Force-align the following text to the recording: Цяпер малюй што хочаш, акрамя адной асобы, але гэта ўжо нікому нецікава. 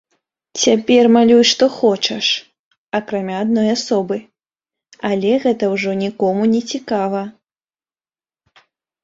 Цяпер 0.61 1.03
малюй 1.17 1.41
што 1.49 1.65
хочаш, 1.79 2.25
акрамя 2.99 3.35
адной 3.43 3.67
асобы, 3.75 4.17
але 5.11 5.31
гэта 5.45 5.71
ўжо 5.75 5.91
нікому 6.03 6.43
нецікава. 6.57 7.21